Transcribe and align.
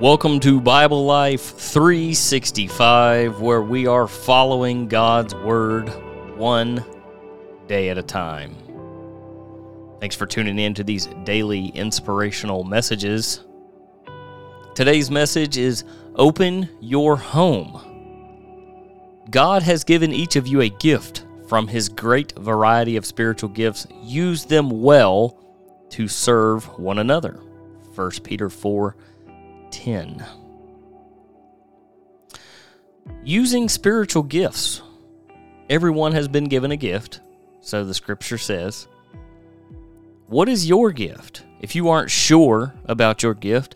Welcome 0.00 0.40
to 0.40 0.60
Bible 0.60 1.06
Life 1.06 1.56
365, 1.56 3.40
where 3.40 3.62
we 3.62 3.86
are 3.86 4.08
following 4.08 4.88
God's 4.88 5.36
Word 5.36 5.88
one 6.36 6.84
day 7.68 7.90
at 7.90 7.96
a 7.96 8.02
time. 8.02 8.56
Thanks 10.00 10.16
for 10.16 10.26
tuning 10.26 10.58
in 10.58 10.74
to 10.74 10.82
these 10.82 11.06
daily 11.22 11.68
inspirational 11.68 12.64
messages. 12.64 13.44
Today's 14.74 15.12
message 15.12 15.56
is 15.56 15.84
Open 16.16 16.68
Your 16.80 17.16
Home. 17.16 17.80
God 19.30 19.62
has 19.62 19.84
given 19.84 20.12
each 20.12 20.34
of 20.34 20.48
you 20.48 20.62
a 20.62 20.70
gift 20.70 21.24
from 21.46 21.68
His 21.68 21.88
great 21.88 22.36
variety 22.36 22.96
of 22.96 23.06
spiritual 23.06 23.50
gifts. 23.50 23.86
Use 24.02 24.44
them 24.44 24.82
well 24.82 25.38
to 25.90 26.08
serve 26.08 26.64
one 26.80 26.98
another. 26.98 27.40
1 27.94 28.10
Peter 28.24 28.50
4 28.50 28.96
10. 29.74 30.24
Using 33.24 33.68
spiritual 33.68 34.22
gifts. 34.22 34.82
Everyone 35.68 36.12
has 36.12 36.28
been 36.28 36.44
given 36.44 36.70
a 36.70 36.76
gift, 36.76 37.20
so 37.60 37.84
the 37.84 37.92
scripture 37.92 38.38
says. 38.38 38.86
What 40.28 40.48
is 40.48 40.68
your 40.68 40.92
gift? 40.92 41.44
If 41.60 41.74
you 41.74 41.88
aren't 41.88 42.10
sure 42.10 42.72
about 42.84 43.24
your 43.24 43.34
gift, 43.34 43.74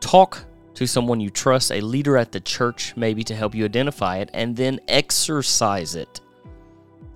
talk 0.00 0.44
to 0.74 0.88
someone 0.88 1.20
you 1.20 1.30
trust, 1.30 1.70
a 1.70 1.80
leader 1.80 2.16
at 2.16 2.32
the 2.32 2.40
church, 2.40 2.94
maybe 2.96 3.22
to 3.24 3.36
help 3.36 3.54
you 3.54 3.64
identify 3.64 4.16
it, 4.16 4.30
and 4.34 4.56
then 4.56 4.80
exercise 4.88 5.94
it. 5.94 6.20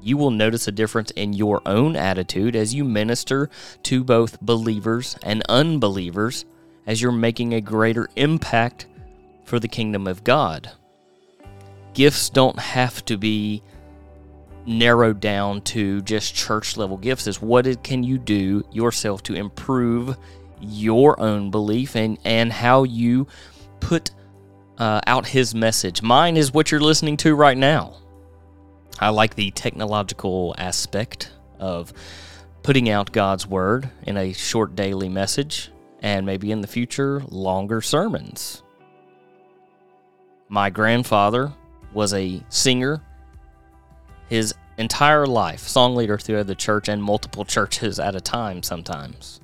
You 0.01 0.17
will 0.17 0.31
notice 0.31 0.69
a 0.69 0.73
difference 0.73 1.11
in 1.13 1.33
your 1.33 1.61
own 1.67 1.97
attitude 1.97 2.55
as 2.55 2.73
you 2.73 2.85
minister 2.85 3.51
to 3.83 4.05
both 4.05 4.41
believers 4.41 5.17
and 5.25 5.43
unbelievers 5.49 6.45
as 6.87 7.01
you're 7.01 7.13
making 7.13 7.55
a 7.55 7.61
greater 7.61 8.09
impact 8.17 8.87
for 9.45 9.59
the 9.59 9.69
kingdom 9.69 10.07
of 10.07 10.25
God. 10.25 10.71
Gifts 11.93 12.29
don't 12.31 12.59
have 12.59 13.05
to 13.07 13.17
be 13.17 13.63
narrowed 14.67 15.21
down 15.21 15.61
to 15.61 16.01
just 16.03 16.35
church 16.35 16.77
level 16.77 16.97
gifts. 16.97 17.27
Is 17.27 17.41
what 17.41 17.83
can 17.83 18.03
you 18.03 18.19
do 18.19 18.65
yourself 18.73 19.23
to 19.25 19.35
improve 19.35 20.17
your 20.61 21.21
own 21.21 21.51
belief 21.51 21.95
and 21.95 22.19
and 22.25 22.53
how 22.53 22.85
you 22.85 23.27
put 23.81 24.11
uh, 24.79 25.01
out 25.07 25.27
his 25.27 25.55
message. 25.55 26.03
Mine 26.03 26.37
is 26.37 26.53
what 26.53 26.71
you're 26.71 26.81
listening 26.81 27.17
to 27.19 27.35
right 27.35 27.57
now. 27.57 27.95
I 28.99 29.11
like 29.11 29.35
the 29.35 29.51
technological 29.51 30.55
aspect 30.59 31.33
of 31.59 31.93
putting 32.63 32.89
out 32.89 33.13
god's 33.13 33.47
word 33.47 33.91
in 34.05 34.17
a 34.17 34.33
short 34.33 34.75
daily 34.75 35.09
message 35.09 35.71
and 36.05 36.27
maybe 36.27 36.53
in 36.53 36.61
the 36.61 36.67
future, 36.67 37.23
longer 37.31 37.81
sermons. 37.81 38.63
My 40.51 40.69
grandfather 40.69 41.51
was 41.95 42.13
a 42.13 42.43
singer 42.51 43.03
his 44.29 44.55
entire 44.77 45.27
life, 45.27 45.61
song 45.61 45.97
leader 45.97 46.19
throughout 46.19 46.47
the 46.47 46.55
church 46.55 46.89
and 46.89 47.03
multiple 47.03 47.45
churches 47.47 47.99
at 47.99 48.15
a 48.15 48.21
time 48.21 48.63
sometimes. 48.63 49.41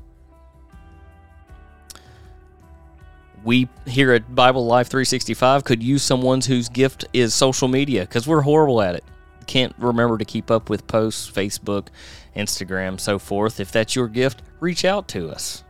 We 3.42 3.66
here 3.86 4.12
at 4.12 4.34
Bible 4.34 4.66
Life 4.66 4.88
365 4.88 5.64
could 5.64 5.82
use 5.82 6.02
someone 6.02 6.42
whose 6.42 6.68
gift 6.68 7.06
is 7.14 7.32
social 7.32 7.68
media 7.68 8.02
because 8.02 8.28
we're 8.28 8.42
horrible 8.42 8.82
at 8.82 8.94
it. 8.94 9.04
Can't 9.46 9.74
remember 9.78 10.18
to 10.18 10.26
keep 10.26 10.50
up 10.50 10.68
with 10.68 10.86
posts, 10.86 11.30
Facebook, 11.30 11.86
Instagram, 12.36 13.00
so 13.00 13.18
forth. 13.18 13.60
If 13.60 13.72
that's 13.72 13.96
your 13.96 14.08
gift, 14.08 14.42
reach 14.60 14.84
out 14.84 15.08
to 15.08 15.30
us. 15.30 15.64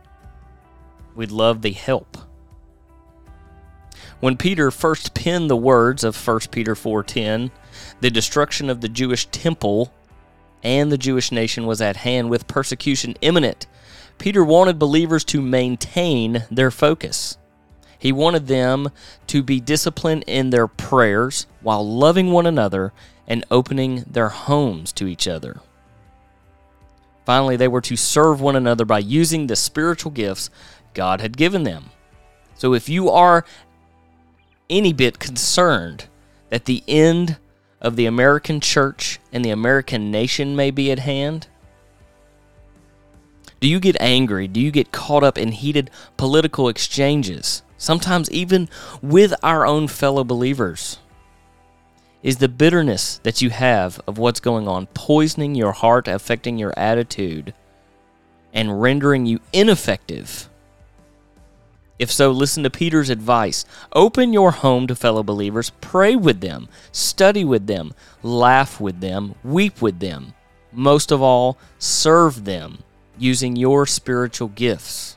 We'd 1.15 1.31
love 1.31 1.61
the 1.61 1.71
help. 1.71 2.17
When 4.19 4.37
Peter 4.37 4.69
first 4.69 5.13
penned 5.13 5.49
the 5.49 5.55
words 5.55 6.03
of 6.03 6.15
1 6.15 6.51
Peter 6.51 6.75
4:10, 6.75 7.51
the 8.01 8.11
destruction 8.11 8.69
of 8.69 8.81
the 8.81 8.89
Jewish 8.89 9.25
temple 9.27 9.91
and 10.63 10.91
the 10.91 10.97
Jewish 10.97 11.31
nation 11.31 11.65
was 11.65 11.81
at 11.81 11.97
hand 11.97 12.29
with 12.29 12.47
persecution 12.47 13.15
imminent. 13.21 13.65
Peter 14.19 14.43
wanted 14.43 14.77
believers 14.77 15.23
to 15.25 15.41
maintain 15.41 16.45
their 16.51 16.69
focus. 16.69 17.37
He 17.97 18.11
wanted 18.11 18.47
them 18.47 18.89
to 19.27 19.41
be 19.41 19.59
disciplined 19.59 20.23
in 20.27 20.51
their 20.51 20.67
prayers 20.67 21.47
while 21.61 21.87
loving 21.87 22.31
one 22.31 22.45
another 22.45 22.93
and 23.27 23.45
opening 23.49 24.03
their 24.07 24.29
homes 24.29 24.91
to 24.93 25.07
each 25.07 25.27
other. 25.27 25.61
Finally, 27.31 27.55
they 27.55 27.69
were 27.69 27.79
to 27.79 27.95
serve 27.95 28.41
one 28.41 28.57
another 28.57 28.83
by 28.83 28.99
using 28.99 29.47
the 29.47 29.55
spiritual 29.55 30.11
gifts 30.11 30.49
God 30.93 31.21
had 31.21 31.37
given 31.37 31.63
them. 31.63 31.91
So 32.55 32.73
if 32.73 32.89
you 32.89 33.09
are 33.09 33.45
any 34.69 34.91
bit 34.91 35.17
concerned 35.17 36.09
that 36.49 36.65
the 36.65 36.83
end 36.89 37.37
of 37.79 37.95
the 37.95 38.05
American 38.05 38.59
church 38.59 39.21
and 39.31 39.45
the 39.45 39.49
American 39.49 40.11
nation 40.11 40.57
may 40.57 40.71
be 40.71 40.91
at 40.91 40.99
hand, 40.99 41.47
do 43.61 43.67
you 43.69 43.79
get 43.79 43.95
angry? 44.01 44.49
Do 44.49 44.59
you 44.59 44.69
get 44.69 44.91
caught 44.91 45.23
up 45.23 45.37
in 45.37 45.53
heated 45.53 45.89
political 46.17 46.67
exchanges, 46.67 47.63
sometimes 47.77 48.29
even 48.29 48.67
with 49.01 49.33
our 49.41 49.65
own 49.65 49.87
fellow 49.87 50.25
believers? 50.25 50.97
Is 52.23 52.37
the 52.37 52.49
bitterness 52.49 53.19
that 53.23 53.41
you 53.41 53.49
have 53.49 53.99
of 54.07 54.17
what's 54.17 54.39
going 54.39 54.67
on 54.67 54.87
poisoning 54.87 55.55
your 55.55 55.71
heart, 55.71 56.07
affecting 56.07 56.57
your 56.57 56.73
attitude, 56.77 57.53
and 58.53 58.81
rendering 58.81 59.25
you 59.25 59.39
ineffective 59.53 60.49
if 62.01 62.11
so, 62.11 62.31
listen 62.31 62.63
to 62.63 62.71
Peter's 62.71 63.11
advice. 63.11 63.63
Open 63.93 64.33
your 64.33 64.49
home 64.49 64.87
to 64.87 64.95
fellow 64.95 65.21
believers, 65.21 65.71
pray 65.81 66.15
with 66.15 66.41
them, 66.41 66.67
study 66.91 67.45
with 67.45 67.67
them, 67.67 67.93
laugh 68.23 68.81
with 68.81 69.01
them, 69.01 69.35
weep 69.43 69.83
with 69.83 69.99
them. 69.99 70.33
Most 70.71 71.11
of 71.11 71.21
all, 71.21 71.59
serve 71.77 72.43
them 72.43 72.79
using 73.19 73.55
your 73.55 73.85
spiritual 73.85 74.47
gifts. 74.47 75.15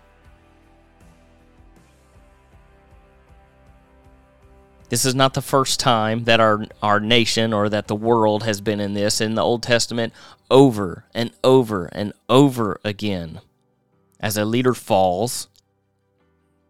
This 4.94 5.04
is 5.04 5.16
not 5.16 5.34
the 5.34 5.42
first 5.42 5.80
time 5.80 6.22
that 6.22 6.38
our, 6.38 6.66
our 6.80 7.00
nation 7.00 7.52
or 7.52 7.68
that 7.68 7.88
the 7.88 7.96
world 7.96 8.44
has 8.44 8.60
been 8.60 8.78
in 8.78 8.94
this 8.94 9.20
in 9.20 9.34
the 9.34 9.42
Old 9.42 9.60
Testament 9.60 10.12
over 10.52 11.04
and 11.12 11.32
over 11.42 11.86
and 11.86 12.12
over 12.28 12.78
again. 12.84 13.40
As 14.20 14.36
a 14.36 14.44
leader 14.44 14.72
falls, 14.72 15.48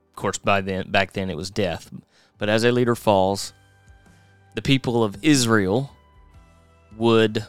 of 0.08 0.16
course, 0.16 0.38
by 0.38 0.62
then, 0.62 0.90
back 0.90 1.12
then 1.12 1.28
it 1.28 1.36
was 1.36 1.50
death. 1.50 1.92
But 2.38 2.48
as 2.48 2.64
a 2.64 2.72
leader 2.72 2.94
falls, 2.94 3.52
the 4.54 4.62
people 4.62 5.04
of 5.04 5.22
Israel 5.22 5.90
would 6.96 7.44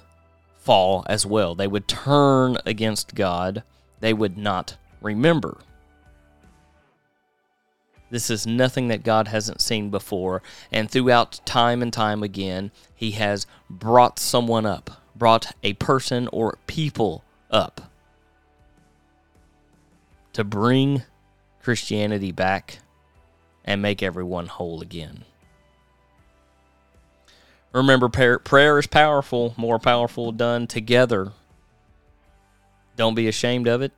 fall 0.58 1.06
as 1.08 1.26
well. 1.26 1.56
They 1.56 1.68
would 1.68 1.88
turn 1.88 2.58
against 2.66 3.16
God. 3.16 3.64
They 4.02 4.14
would 4.14 4.38
not 4.38 4.76
remember. 5.02 5.58
This 8.10 8.30
is 8.30 8.46
nothing 8.46 8.88
that 8.90 9.04
God 9.04 9.28
hasn't 9.28 9.62
seen 9.62 9.90
before. 9.90 10.42
And 10.72 10.90
throughout 10.90 11.40
time 11.46 11.82
and 11.82 11.92
time 11.92 12.24
again, 12.24 12.72
He 12.94 13.12
has 13.12 13.48
brought 13.70 14.20
someone 14.20 14.66
up, 14.66 15.02
brought 15.16 15.54
a 15.64 15.74
person 15.74 16.28
or 16.32 16.58
people 16.68 17.24
up 17.50 17.92
to 20.34 20.44
bring 20.44 21.04
Christianity 21.64 22.32
back 22.32 22.80
and 23.64 23.82
make 23.82 24.04
everyone 24.04 24.48
whole 24.48 24.82
again. 24.82 25.24
Remember, 27.72 28.08
prayer 28.08 28.80
is 28.80 28.88
powerful, 28.88 29.54
more 29.58 29.80
powerful 29.80 30.32
done 30.32 30.68
together. 30.68 31.34
Don't 32.96 33.16
be 33.16 33.28
ashamed 33.28 33.68
of 33.68 33.82
it. 33.82 33.92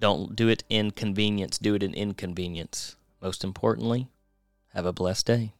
Don't 0.00 0.34
do 0.34 0.48
it 0.48 0.64
in 0.70 0.92
convenience, 0.92 1.58
do 1.58 1.74
it 1.74 1.82
in 1.82 1.92
inconvenience. 1.92 2.96
Most 3.20 3.44
importantly, 3.44 4.08
have 4.68 4.86
a 4.86 4.94
blessed 4.94 5.26
day. 5.26 5.52